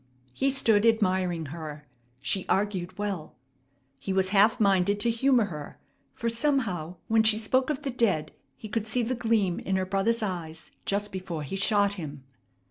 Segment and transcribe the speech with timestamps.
[0.33, 1.87] He stood admiring her.
[2.21, 3.35] She argued well.
[3.99, 5.79] He was half minded to humor her,
[6.15, 9.85] for somehow when she spoke of the dead he could see the gleam in her
[9.85, 12.23] brother's eyes just before he shot him.